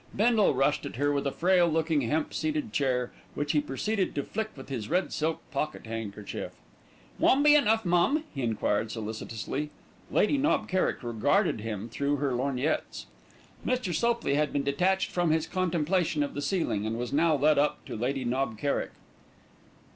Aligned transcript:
Bindle 0.15 0.55
rushed 0.55 0.83
at 0.87 0.95
her 0.95 1.11
with 1.11 1.27
a 1.27 1.31
frail 1.31 1.67
looking 1.67 2.01
hemp 2.01 2.33
seated 2.33 2.73
chair, 2.73 3.11
which 3.35 3.51
he 3.51 3.61
proceeded 3.61 4.15
to 4.15 4.23
flick 4.23 4.49
with 4.57 4.67
his 4.67 4.89
red 4.89 5.13
silk 5.13 5.41
pocket 5.51 5.85
handkerchief. 5.85 6.53
"One 7.19 7.43
be 7.43 7.53
enough, 7.53 7.85
mum?" 7.85 8.23
he 8.33 8.41
enquired 8.41 8.89
solicitously. 8.91 9.69
Lady 10.09 10.39
Knob 10.39 10.67
Kerrick 10.67 11.03
regarded 11.03 11.61
him 11.61 11.87
through 11.87 12.15
her 12.15 12.31
lorgnettes. 12.33 13.05
Mr. 13.63 13.93
Sopley 13.93 14.33
had 14.33 14.51
been 14.51 14.63
detached 14.63 15.11
from 15.11 15.29
his 15.29 15.45
contemplation 15.45 16.23
of 16.23 16.33
the 16.33 16.41
ceiling, 16.41 16.83
and 16.87 16.97
was 16.97 17.13
now 17.13 17.35
led 17.35 17.59
up 17.59 17.85
to 17.85 17.95
Lady 17.95 18.25
Knob 18.25 18.57
Kerrick. 18.57 18.93